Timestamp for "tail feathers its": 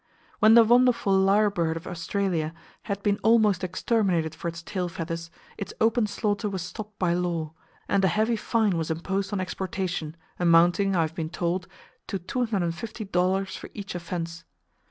4.63-5.75